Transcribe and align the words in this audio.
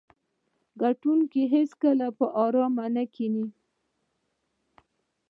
ګټونکي 0.81 1.41
هیڅکله 1.53 2.07
په 2.17 2.25
ارامه 2.43 2.85
نه 2.95 3.03
کیني. 3.13 3.45